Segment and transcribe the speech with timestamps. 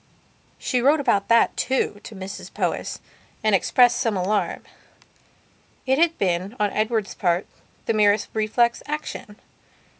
[0.57, 2.97] She wrote about that, too, to Mrs Powys,
[3.43, 4.63] and expressed some alarm.
[5.85, 7.45] It had been, on Edward's part,
[7.85, 9.35] the merest reflex action.